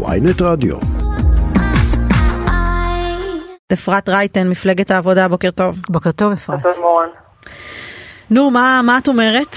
[0.00, 0.76] ויינט רדיו.
[3.72, 5.76] אפרת רייטן, מפלגת העבודה, בוקר טוב.
[5.88, 6.56] בוקר טוב אפרת.
[6.56, 7.08] בוקר מורן.
[8.30, 9.56] נו, מה, מה את אומרת?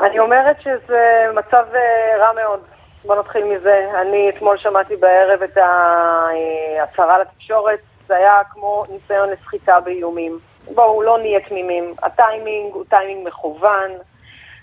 [0.00, 2.60] אני אומרת שזה מצב אה, רע מאוד.
[3.04, 3.90] בוא נתחיל מזה.
[4.00, 7.78] אני אתמול שמעתי בערב את ההצהרה לתקשורת,
[8.08, 10.38] זה היה כמו ניסיון לסחיטה באיומים.
[10.74, 11.94] בואו, לא נהיה תמימים.
[12.02, 13.90] הטיימינג הוא טיימינג מכוון,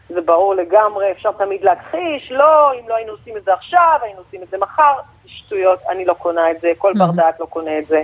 [0.09, 4.19] זה ברור לגמרי, אפשר תמיד להכחיש, לא, אם לא היינו עושים את זה עכשיו, היינו
[4.19, 7.45] עושים את זה מחר, זה שטויות, אני לא קונה את זה, כל בר דעת לא
[7.45, 8.01] קונה את זה.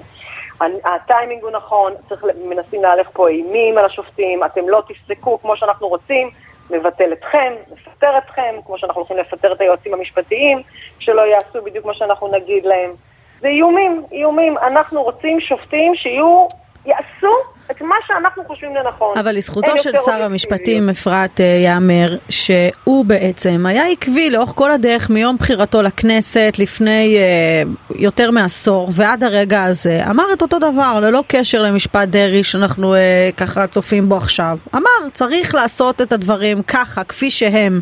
[0.83, 5.87] הטיימינג הוא נכון, צריך, מנסים להלך פה אימים על השופטים, אתם לא תפסקו כמו שאנחנו
[5.87, 6.29] רוצים,
[6.69, 10.61] נבטל אתכם, נפטר אתכם, כמו שאנחנו הולכים לפטר את היועצים המשפטיים,
[10.99, 12.91] שלא יעשו בדיוק מה שאנחנו נגיד להם.
[13.39, 14.57] זה איומים, איומים.
[14.57, 16.47] אנחנו רוצים שופטים שיהיו,
[16.85, 17.35] יעשו
[17.71, 19.17] את מה שאנחנו חושבים לנכון.
[19.17, 25.09] אבל לזכותו של שר המשפטים אפרת אה, יאמר שהוא בעצם היה עקבי לאורך כל הדרך
[25.09, 27.63] מיום בחירתו לכנסת לפני אה,
[27.95, 33.29] יותר מעשור ועד הרגע הזה אמר את אותו דבר ללא קשר למשפט דרעי שאנחנו אה,
[33.37, 37.81] ככה צופים בו עכשיו אמר צריך לעשות את הדברים ככה כפי שהם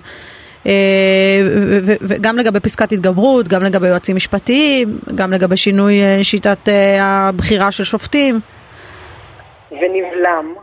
[0.65, 0.71] אה,
[2.01, 7.83] וגם לגבי פסקת התגברות, גם לגבי יועצים משפטיים, גם לגבי שינוי אה, שיטת הבחירה של
[7.83, 8.39] שופטים.
[9.81, 10.53] ונבלם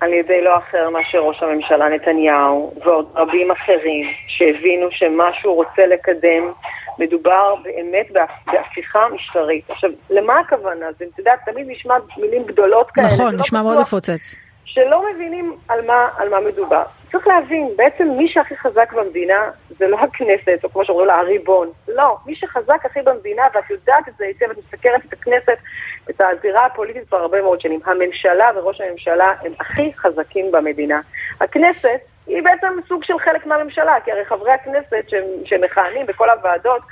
[0.00, 5.86] על ידי לא אחר מאשר ראש הממשלה נתניהו ועוד רבים אחרים שהבינו שמה שהוא רוצה
[5.86, 6.52] לקדם
[6.98, 8.06] מדובר באמת
[8.46, 9.70] בהפיכה משטרית.
[9.70, 10.86] עכשיו, למה הכוונה?
[10.98, 13.06] זה, אתה יודע, תמיד נשמע מילים גדולות כאלה.
[13.06, 14.34] נכון, לא נשמע מאוד מפוצץ.
[14.64, 16.82] שלא מבינים על מה, על מה מדובר.
[17.16, 21.68] צריך להבין, בעצם מי שהכי חזק במדינה זה לא הכנסת, או כמו שאומרים לה, הריבון.
[21.88, 25.58] לא, מי שחזק הכי במדינה, ואת יודעת את זה היטב, את מסתכלת את הכנסת,
[26.10, 27.80] את הזירה הפוליטית כבר הרבה מאוד שנים.
[27.84, 31.00] הממשלה וראש הממשלה הם הכי חזקים במדינה.
[31.40, 35.04] הכנסת היא בעצם סוג של חלק מהממשלה, כי הרי חברי הכנסת
[35.44, 36.82] שמכהנים בכל הוועדות,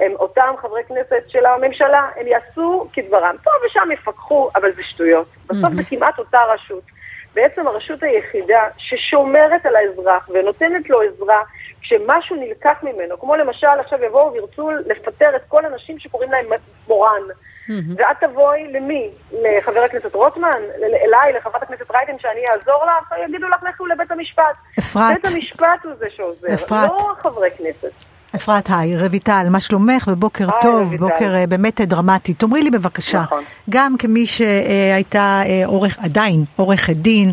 [0.00, 3.36] הם אותם חברי כנסת של הממשלה, הם יעשו כדברם.
[3.44, 5.26] פה ושם יפקחו, אבל זה שטויות.
[5.46, 6.93] בסוף זה כמעט אותה רשות.
[7.34, 11.42] בעצם הרשות היחידה ששומרת על האזרח ונותנת לו עזרה
[11.80, 16.46] כשמשהו נלקח ממנו, כמו למשל עכשיו יבואו וירצו לפטר את כל הנשים שקוראים להם
[16.88, 17.22] מורן.
[17.28, 17.72] Mm-hmm.
[17.96, 19.10] ואת תבואי למי?
[19.32, 20.62] לחבר הכנסת רוטמן?
[20.82, 23.14] אליי, לחברת הכנסת רייטן, שאני אעזור לך?
[23.28, 24.42] יגידו לך לכו לבית המשפט.
[24.78, 25.14] אפרת.
[25.14, 26.90] בית המשפט הוא זה שעוזר, אפרת.
[26.90, 28.13] לא חברי כנסת.
[28.36, 30.08] אפרת, היי, רויטל, מה שלומך?
[30.12, 31.04] ובוקר היי, טוב, רויטל.
[31.04, 32.34] בוקר אה, באמת דרמטי.
[32.34, 33.42] תאמרי לי בבקשה, נכון.
[33.70, 37.32] גם כמי שהייתה אה, עורך, עדיין עורכת דין,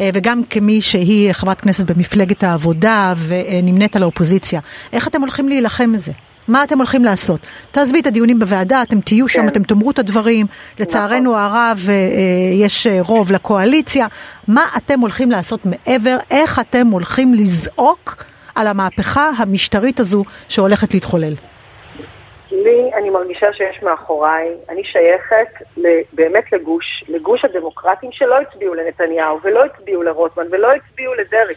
[0.00, 4.60] אה, וגם כמי שהיא חברת כנסת במפלגת העבודה ונמנית על האופוזיציה,
[4.92, 6.12] איך אתם הולכים להילחם בזה?
[6.48, 7.40] מה אתם הולכים לעשות?
[7.70, 9.48] תעזבי את הדיונים בוועדה, אתם תהיו שם, כן.
[9.48, 10.46] אתם תאמרו את הדברים.
[10.78, 11.98] לצערנו הרב, אה, אה,
[12.54, 14.06] יש אה, רוב לקואליציה.
[14.48, 16.16] מה אתם הולכים לעשות מעבר?
[16.30, 18.24] איך אתם הולכים לזעוק
[18.54, 21.34] על המהפכה המשטרית הזו שהולכת להתחולל?
[22.52, 25.62] לי, אני מרגישה שיש מאחוריי, אני שייכת
[26.12, 31.54] באמת לגוש, לגוש הדמוקרטים שלא הצביעו לנתניהו ולא הצביעו לרוטמן ולא הצביעו לדרעי.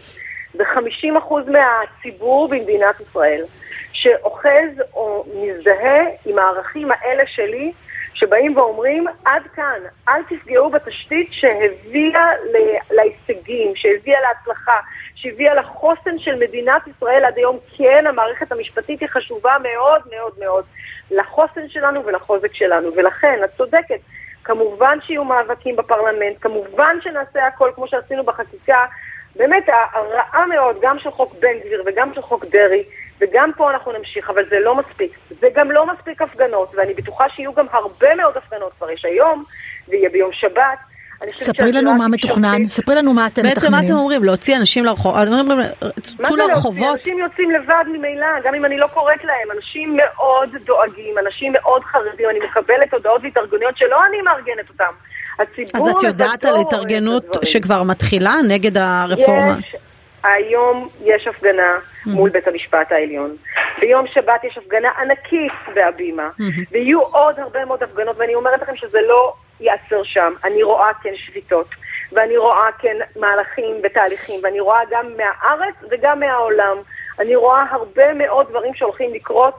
[0.54, 3.42] זה 50% מהציבור במדינת ישראל
[3.94, 7.72] שאוחז או מזדהה עם הערכים האלה שלי,
[8.14, 12.30] שבאים ואומרים, עד כאן, אל תפגעו בתשתית שהביאה
[12.92, 14.80] להישגים, שהביאה להצלחה,
[15.16, 17.58] שהביאה לחוסן של מדינת ישראל עד היום.
[17.78, 20.66] כן, המערכת המשפטית היא חשובה מאוד מאוד מאוד
[21.12, 24.00] לחוסן שלנו ולחוזק שלנו, ולכן, את צודקת.
[24.44, 28.86] כמובן שיהיו מאבקים בפרלמנט, כמובן שנעשה הכל כמו שעשינו בחקיקה,
[29.36, 32.84] באמת הרעה מאוד, גם של חוק בן גביר וגם של חוק דרעי,
[33.20, 35.12] וגם פה אנחנו נמשיך, אבל זה לא מספיק.
[35.30, 39.44] זה גם לא מספיק הפגנות, ואני בטוחה שיהיו גם הרבה מאוד הפגנות כבר יש היום,
[39.88, 40.95] ויהיה ביום שבת.
[41.38, 43.86] ספרי לנו מה מתוכנן, ספרי לנו מה אתם בעצם מה מתכננים.
[43.86, 44.24] אתם אומרים?
[44.24, 45.18] להוציא אנשים לרחוב?
[45.18, 45.64] אתם אומרים, מה
[46.02, 46.54] צאו זה להוציא?
[46.54, 47.00] לרחובות?
[47.00, 49.58] אנשים יוצאים לבד ממילא, גם אם אני לא קוראת להם.
[49.58, 54.94] אנשים מאוד דואגים, אנשים מאוד חרדים, אני מקבלת הודעות והתארגנויות שלא אני מארגנת אותם.
[55.40, 57.38] הציבור אז את יודעת על התארגנות.
[57.44, 59.58] שכבר מתחילה נגד הרפורמה?
[59.60, 59.76] יש,
[60.34, 63.36] היום יש הפגנה מול בית המשפט העליון.
[63.80, 66.30] ביום שבת יש הפגנה ענקית בהבימה,
[66.72, 70.34] ויהיו עוד הרבה מאוד הפגנות, ואני אומרת לכם שזה לא ייעצר שם.
[70.44, 71.68] אני רואה כן שביתות,
[72.12, 76.78] ואני רואה כן מהלכים ותהליכים, ואני רואה גם מהארץ וגם מהעולם.
[77.20, 79.54] אני רואה הרבה מאוד דברים שהולכים לקרות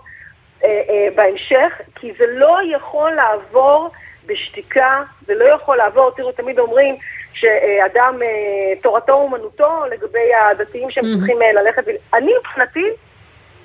[0.65, 3.91] אה, אה, בהמשך, כי זה לא יכול לעבור
[4.27, 6.97] בשתיקה, זה לא יכול לעבור, תראו, תמיד אומרים
[7.37, 11.83] שאדם, אה, תורתו אומנותו, לגבי הדתיים שהם צריכים אה, ללכת,
[12.15, 12.85] אני מבחינתי,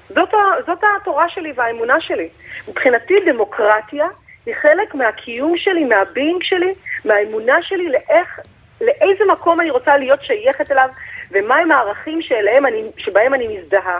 [0.09, 0.29] זאת,
[0.67, 2.29] זאת התורה שלי והאמונה שלי.
[2.69, 4.07] מבחינתי דמוקרטיה
[4.45, 6.73] היא חלק מהקיום שלי, מהביינג שלי,
[7.05, 8.39] מהאמונה שלי לאיך,
[8.81, 10.89] לאיזה מקום אני רוצה להיות שייכת אליו,
[11.31, 13.99] ומהם הערכים שאליהם אני, שבהם אני מזדהה.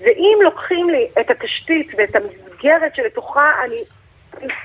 [0.00, 3.82] ואם לוקחים לי את התשתית ואת המסגרת שלתוכה אני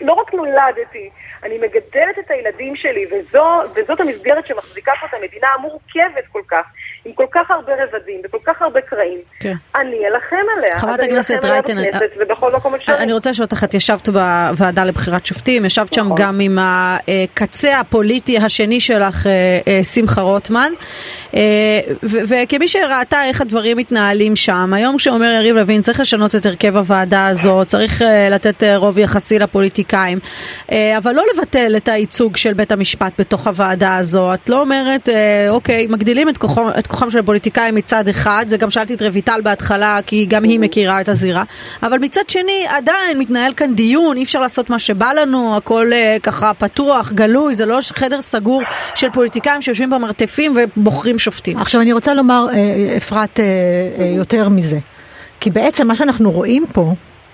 [0.02, 1.10] לא רק נולדתי,
[1.44, 6.66] אני מגדלת את הילדים שלי, וזו, וזאת המסגרת שמחזיקה פה את המדינה המורכבת כל כך,
[7.06, 9.20] עם כל כך הרבה רבדים וכל כך הרבה קרעים.
[9.40, 9.54] כן.
[9.76, 10.80] אני אלחם עליה.
[10.80, 11.88] חברת הכנסת רייטן, אני...
[12.58, 12.98] מקום אפשרי.
[12.98, 16.16] אני רוצה לשאול אותך, את ישבת בוועדה לבחירת שופטים, ישבת שם נכון.
[16.18, 20.72] גם עם הקצה הפוליטי השני שלך, אה, אה, שמחה רוטמן,
[21.34, 26.78] אה, וכמי שראתה איך הדברים מתנהלים שם, היום כשאומר יריב לוין, צריך לשנות את הרכב
[26.78, 30.20] הוועדה הזאת, צריך לתת רוב יחסי לפוליטיקאים,
[30.98, 34.34] אבל לא לבטל את הייצוג של בית המשפט בתוך הוועדה הזו.
[34.34, 35.10] את לא אומרת,
[35.50, 39.42] אוקיי, מגדילים את כוחו, את כוחם של הפוליטיקאים מצד אחד, זה גם שאלתי את רויטל
[39.44, 41.44] בהתחלה, כי גם היא מכירה את הזירה,
[41.84, 46.20] אבל מצד שני עדיין מתנהל כאן דיון, אי אפשר לעשות מה שבא לנו, הכל uh,
[46.22, 48.62] ככה פתוח, גלוי, זה לא חדר סגור
[48.96, 51.58] של פוליטיקאים שיושבים במרתפים ובוחרים שופטים.
[51.58, 53.40] עכשיו אני רוצה לומר, אה, אפרת,
[54.18, 54.80] יותר מזה,
[55.40, 56.94] כי בעצם מה שאנחנו רואים פה,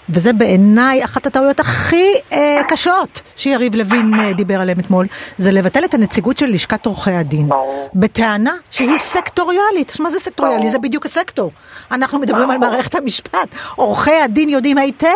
[0.09, 5.05] וזה בעיניי אחת הטעויות הכי אה, קשות שיריב לוין אה, דיבר עליהן אתמול,
[5.37, 7.49] זה לבטל את הנציגות של לשכת עורכי הדין.
[7.93, 9.99] בטענה שהיא סקטוריאלית.
[9.99, 10.69] מה זה סקטוריאלי?
[10.69, 11.51] זה בדיוק הסקטור.
[11.91, 13.55] אנחנו מדברים על מערכת המשפט.
[13.75, 15.07] עורכי הדין יודעים היטב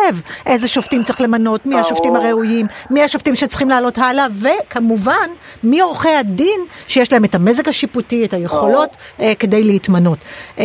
[0.46, 5.28] איזה שופטים צריך למנות, מי השופטים הראויים, מי השופטים שצריכים לעלות הלאה, וכמובן,
[5.62, 10.18] מי עורכי הדין שיש להם את המזג השיפוטי, את היכולות אה, כדי להתמנות.
[10.58, 10.64] אה,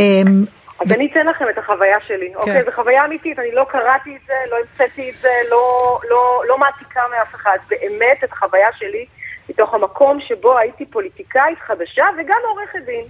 [0.83, 2.35] אז אני אתן לכם את החוויה שלי, כן.
[2.35, 2.63] אוקיי?
[2.63, 6.57] זו חוויה אמיתית, אני לא קראתי את זה, לא המצאתי את זה, לא, לא, לא
[6.57, 7.57] מעתיקה מאף אחד.
[7.69, 9.05] באמת את החוויה שלי
[9.49, 13.05] מתוך המקום שבו הייתי פוליטיקאית חדשה וגם עורכת דין,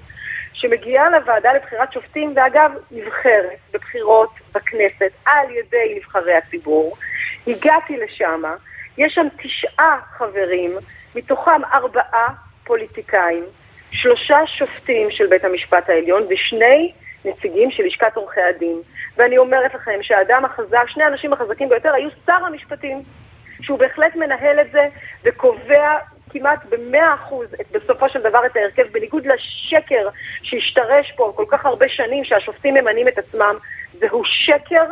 [0.53, 6.97] שמגיעה לוועדה לבחירת שופטים, ואגב, נבחרת בבחירות בכנסת על ידי נבחרי הציבור.
[7.47, 8.43] הגעתי לשם,
[8.97, 10.77] יש שם תשעה חברים,
[11.15, 12.27] מתוכם ארבעה
[12.63, 13.43] פוליטיקאים,
[13.91, 16.93] שלושה שופטים של בית המשפט העליון ושני
[17.25, 18.81] נציגים של לשכת עורכי הדין.
[19.17, 23.01] ואני אומרת לכם שהאדם החזק, שני האנשים החזקים ביותר היו שר המשפטים,
[23.61, 24.87] שהוא בהחלט מנהל את זה
[25.23, 25.97] וקובע
[26.29, 30.09] כמעט במאה אחוז בסופו של דבר את ההרכב, בניגוד לשקר
[30.43, 33.55] שהשתרש פה כל כך הרבה שנים שהשופטים ממנים את עצמם,
[33.93, 34.83] זהו שקר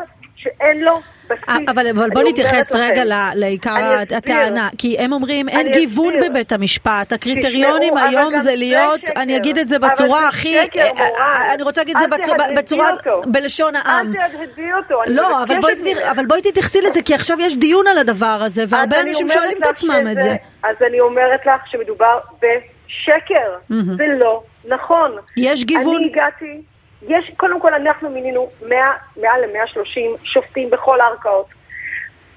[0.42, 1.70] שאין לו בסיס.
[1.70, 3.04] אבל, אבל בוא נתייחס רגע
[3.36, 6.30] לעיקר הטענה, כי הם אומרים אין גיוון אסביר.
[6.30, 10.80] בבית המשפט, הקריטריונים תשמעו, היום זה להיות, זה אני אגיד את זה בצורה הכי, שקר,
[10.80, 12.08] אה, אה, אני רוצה להגיד את זה
[12.56, 12.90] בצורה,
[13.26, 14.08] בלשון העם.
[14.08, 15.02] אל תהדהדי אותו.
[15.08, 15.74] לא, אבל בואי,
[16.12, 19.68] אבל בואי תתייחסי לזה, כי עכשיו יש דיון על הדבר הזה, והרבה אנשים שואלים את
[19.68, 20.36] עצמם את זה.
[20.64, 25.12] אז אני אומרת לך שמדובר בשקר, זה לא נכון.
[25.38, 25.96] יש גיוון?
[25.96, 26.62] אני הגעתי...
[27.08, 31.46] יש, קודם כל אנחנו מינינו 100, מעל ל-130 שופטים בכל הערכאות.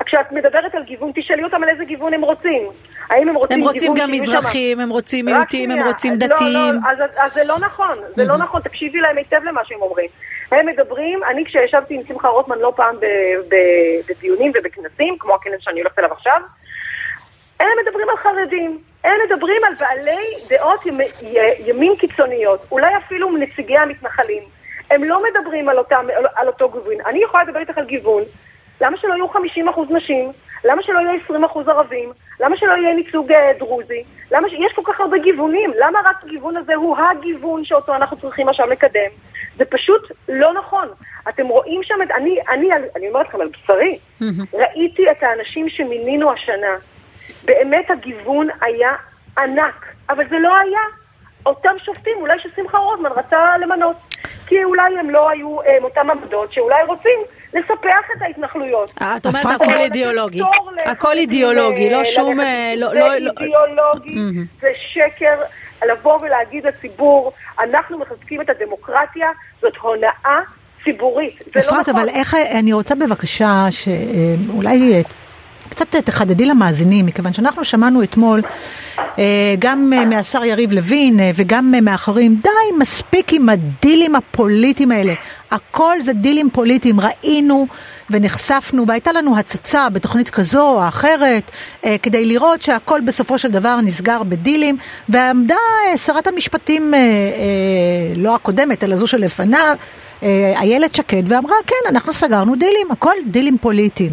[0.06, 2.62] כשאת מדברת על גיוון, תשאלי אותם על איזה גיוון הם רוצים.
[3.10, 6.74] האם הם רוצים הם רוצים גם מזרחים, הם רוצים מיעוטים, הם רוצים דתיים.
[6.74, 9.82] לא, לא, אז, אז זה לא נכון, זה לא נכון, תקשיבי להם היטב למה שהם
[9.82, 10.08] אומרים.
[10.52, 12.96] הם מדברים, אני כשישבתי עם שמחה רוטמן לא פעם
[14.08, 16.40] בדיונים ובכנסים, כמו הכנס שאני הולכת אליו עכשיו,
[17.60, 20.80] הם מדברים על חרדים, הם מדברים על בעלי דעות
[21.66, 24.42] ימין קיצוניות, אולי אפילו נציגי המתנחלים.
[24.90, 27.06] הם לא מדברים על, אותם, על אותו גיוון.
[27.06, 28.22] אני יכולה לדבר איתך על גיוון.
[28.80, 29.26] למה שלא יהיו
[29.76, 30.32] 50% נשים?
[30.64, 31.20] למה שלא יהיו
[31.54, 32.12] 20% ערבים?
[32.40, 34.02] למה שלא יהיה ייצוג אה, דרוזי?
[34.30, 34.52] למה ש...
[34.52, 35.72] יש כל כך הרבה גיוונים.
[35.78, 39.10] למה רק הגיוון הזה הוא הגיוון שאותו אנחנו צריכים עכשיו לקדם?
[39.56, 40.88] זה פשוט לא נכון.
[41.28, 42.10] אתם רואים שם את...
[42.10, 43.98] אני, אני, אני אומרת לכם על בשרי,
[44.52, 46.76] ראיתי את האנשים שמינינו השנה.
[47.44, 48.92] באמת הגיוון היה
[49.38, 50.80] ענק, אבל זה לא היה
[51.46, 53.96] אותם שופטים, אולי ששמחה רוטמן רצה למנות.
[54.46, 57.18] כי אולי הם לא היו הם, אה, אותם עמדות שאולי רוצים
[57.54, 58.92] לספח את ההתנחלויות.
[59.02, 60.42] אה, את אומרת הכל אידיאולוגי.
[60.86, 62.40] הכל אידיאולוגי, לא שום...
[62.40, 64.14] אה, לא, זה לא, לא- אידיאולוגי,
[64.60, 65.42] זה שקר.
[65.88, 69.28] לבוא ולהגיד לציבור, אנחנו מחזקים את הדמוקרטיה,
[69.62, 70.40] זאת הונאה
[70.84, 71.44] ציבורית.
[71.50, 71.96] אפרת, לא נכון.
[71.96, 75.02] אבל איך, אני רוצה בבקשה שאולי
[75.68, 78.42] קצת תחדדי למאזינים, מכיוון שאנחנו שמענו אתמול
[79.18, 85.14] אה, גם אה, מהשר יריב לוין אה, וגם מאחרים, די, מספיק עם הדילים הפוליטיים האלה.
[85.50, 86.96] הכל זה דילים פוליטיים.
[87.00, 87.66] ראינו
[88.10, 91.50] ונחשפנו, והייתה לנו הצצה בתוכנית כזו או אחרת,
[92.02, 94.76] כדי לראות שהכל בסופו של דבר נסגר בדילים,
[95.08, 95.54] ועמדה
[95.96, 96.94] שרת המשפטים,
[98.16, 99.76] לא הקודמת, אלא זו שלפניו,
[100.56, 104.12] איילת שקד, ואמרה, כן, אנחנו סגרנו דילים, הכל דילים פוליטיים.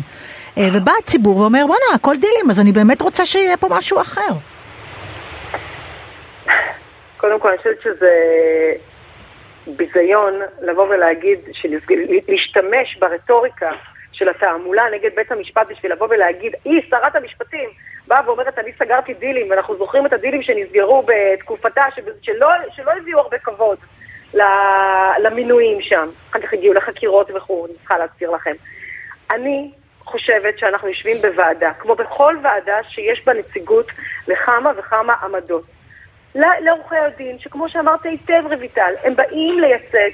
[0.59, 4.33] ובא הציבור ואומר, בואנה, הכל דילים, אז אני באמת רוצה שיהיה פה משהו אחר.
[7.17, 8.11] קודם כל, אני חושבת שזה
[9.67, 11.39] ביזיון לבוא ולהגיד,
[12.27, 13.71] להשתמש ברטוריקה
[14.11, 17.69] של התעמולה נגד בית המשפט בשביל לבוא ולהגיד, היא, שרת המשפטים,
[18.07, 21.83] באה ואומרת, אני סגרתי דילים, ואנחנו זוכרים את הדילים שנסגרו בתקופתה,
[22.21, 23.77] שלא, שלא הביאו הרבה כבוד
[25.23, 26.09] למינויים שם.
[26.31, 28.53] אחר כך הגיעו לחקירות וכו', אני צריכה להזכיר לכם.
[29.31, 29.71] אני
[30.05, 33.87] חושבת שאנחנו יושבים בוועדה, כמו בכל ועדה שיש בה נציגות
[34.27, 35.63] לכמה וכמה עמדות.
[36.35, 40.09] לעורכי הדין, שכמו שאמרת היטב רויטל, הם באים לייצג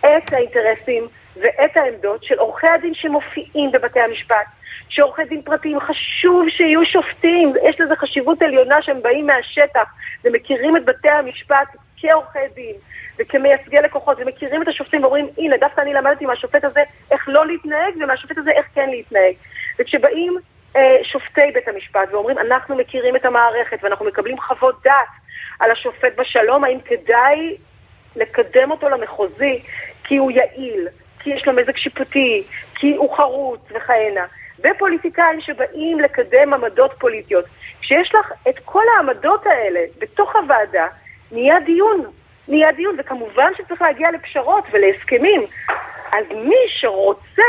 [0.00, 4.46] את האינטרסים ואת העמדות של עורכי הדין שמופיעים בבתי המשפט,
[4.88, 10.84] שעורכי דין פרטיים חשוב שיהיו שופטים, יש לזה חשיבות עליונה שהם באים מהשטח ומכירים את
[10.84, 12.74] בתי המשפט כעורכי דין
[13.18, 17.94] וכמייצגי לקוחות ומכירים את השופטים ואומרים הנה דווקא אני למדתי מהשופט הזה איך לא להתנהג
[17.96, 19.34] ומהשופט הזה איך כן להתנהג
[19.78, 20.36] וכשבאים
[20.76, 25.08] אה, שופטי בית המשפט ואומרים אנחנו מכירים את המערכת ואנחנו מקבלים חוות דעת
[25.58, 27.56] על השופט בשלום האם כדאי
[28.16, 29.62] לקדם אותו למחוזי
[30.04, 30.88] כי הוא יעיל,
[31.20, 32.42] כי יש לו מזג שיפוטי,
[32.74, 34.26] כי הוא חרוץ וכהנה
[34.58, 37.44] ופוליטיקאים שבאים לקדם עמדות פוליטיות.
[37.80, 40.86] כשיש לך את כל העמדות האלה בתוך הוועדה,
[41.32, 42.06] נהיה דיון.
[42.48, 45.42] נהיה דיון, וכמובן שצריך להגיע לפשרות ולהסכמים.
[46.12, 47.42] אז מי שרוצה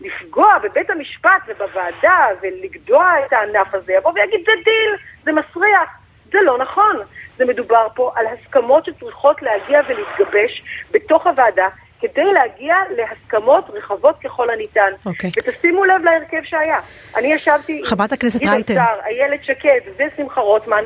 [0.00, 5.98] לפגוע בבית המשפט ובוועדה ולגדוע את הענף הזה, יבוא ויגיד זה דיל, זה מסריח.
[6.32, 6.96] זה לא נכון.
[7.38, 11.68] זה מדובר פה על הסכמות שצריכות להגיע ולהתגבש בתוך הוועדה
[12.00, 14.92] כדי להגיע להסכמות רחבות ככל הניתן.
[14.92, 15.06] Okay.
[15.06, 15.30] אוקיי.
[15.38, 16.80] ותשימו לב להרכב שהיה.
[17.16, 18.74] אני ישבתי חברת הכנסת רייטן.
[18.74, 20.84] גדעון סער, איילת שקד ושמחה רוטמן,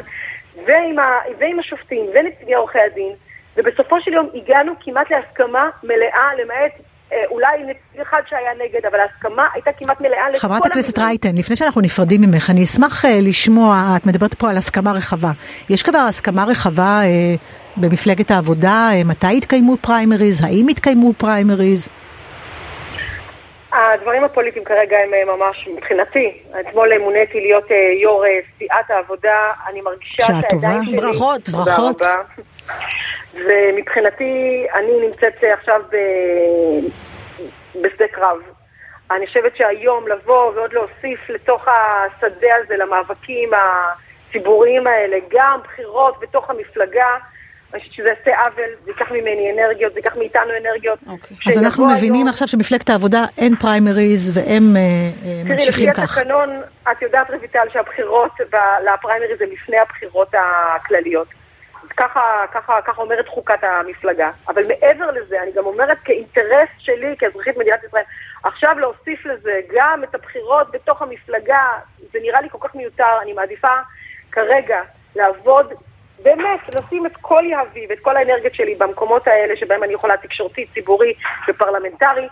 [0.67, 3.13] ועם, ה, ועם השופטים ונציגי עורכי הדין,
[3.57, 6.73] ובסופו של יום הגענו כמעט להסכמה מלאה, למעט
[7.13, 10.39] אה, אולי נציג אחד שהיה נגד, אבל ההסכמה הייתה כמעט מלאה לכל...
[10.39, 14.57] חברת הכנסת רייטן, לפני שאנחנו נפרדים ממך, אני אשמח אה, לשמוע, את מדברת פה על
[14.57, 15.31] הסכמה רחבה.
[15.71, 17.09] יש כבר הסכמה רחבה אה,
[17.77, 18.89] במפלגת העבודה?
[18.93, 20.45] אה, מתי יתקיימו פריימריז?
[20.45, 21.89] האם יתקיימו פריימריז?
[23.73, 27.65] הדברים הפוליטיים כרגע הם אה, ממש, מבחינתי, אתמול מוניתי להיות
[28.03, 28.25] יו"ר
[28.59, 29.37] סיעת העבודה,
[29.69, 30.97] אני מרגישה שהידיים שלי...
[30.97, 32.03] ברכות, ברכות.
[33.35, 35.97] ומבחינתי, אני נמצאת עכשיו ב...
[37.75, 38.39] בשדה קרב.
[39.11, 43.51] אני חושבת שהיום לבוא ועוד להוסיף לתוך השדה הזה, למאבקים
[44.29, 47.17] הציבוריים האלה, גם בחירות בתוך המפלגה,
[47.73, 50.99] אני חושבת שזה יעשה עוול, זה ייקח ממני אנרגיות, זה ייקח מאיתנו אנרגיות.
[50.99, 51.11] Okay.
[51.11, 51.37] אוקיי.
[51.53, 52.29] אז אנחנו מבינים היום...
[52.29, 55.97] עכשיו שמפלגת העבודה אין פריימריז והם uh, uh, ממשיכים כך.
[55.97, 56.61] תראי, לפי התקנון,
[56.93, 58.31] את יודעת רויטל שהבחירות
[58.85, 61.29] לפריימריז זה לפני הבחירות הכלליות.
[61.97, 64.31] ככה, ככה, ככה אומרת חוקת המפלגה.
[64.49, 68.03] אבל מעבר לזה, אני גם אומרת כאינטרס שלי, כאזרחית מדינת ישראל,
[68.43, 71.65] עכשיו להוסיף לזה גם את הבחירות בתוך המפלגה,
[72.13, 73.75] זה נראה לי כל כך מיותר, אני מעדיפה
[74.33, 74.81] כרגע
[75.17, 75.73] לעבוד,
[76.23, 80.67] באמת, לשים את כל יהבי ואת כל האנרגיות שלי במקומות האלה שבהם אני יכולה תקשורתי,
[80.75, 81.15] ציבורי
[81.49, 82.29] ופרלמנטרי,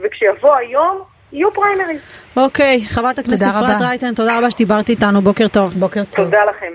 [0.00, 2.00] וכשיבוא היום, יהיו פריימריז.
[2.36, 5.74] אוקיי, חברת הכנסת אפרת רייטן, תודה רבה שדיברת איתנו, בוקר טוב.
[5.74, 6.24] בוקר טוב.
[6.24, 6.72] תודה לכם.